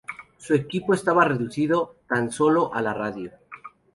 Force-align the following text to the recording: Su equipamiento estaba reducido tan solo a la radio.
Su 0.35 0.55
equipamiento 0.55 0.93
estaba 0.95 1.25
reducido 1.25 1.97
tan 2.09 2.31
solo 2.31 2.73
a 2.73 2.81
la 2.81 2.91
radio. 2.91 3.31